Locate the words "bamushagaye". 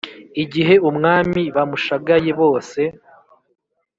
1.55-2.31